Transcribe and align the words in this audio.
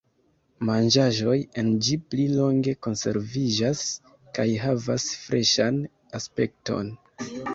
Manĝaĵoj 0.67 1.35
en 1.63 1.67
ĝi 1.87 1.97
pli 2.13 2.23
longe 2.37 2.73
konserviĝas 2.87 3.83
kaj 4.39 4.47
havas 4.65 5.07
freŝan 5.27 5.77
aspekton. 6.21 6.93